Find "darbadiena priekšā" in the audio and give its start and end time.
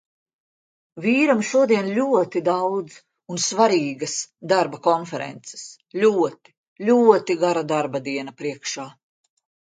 7.75-8.91